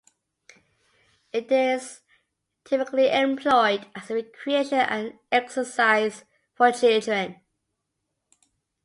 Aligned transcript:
It 1.31 1.51
is 1.51 2.01
typically 2.65 3.11
employed 3.11 3.85
as 3.93 4.09
a 4.09 4.15
recreation 4.15 4.79
and 4.79 5.19
exercise 5.31 6.25
for 6.55 6.71
children. 6.71 7.39